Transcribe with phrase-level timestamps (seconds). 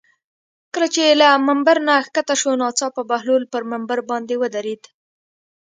[0.73, 4.83] کله چې له ممبر نه ښکته شو ناڅاپه بهلول پر ممبر باندې ودرېد.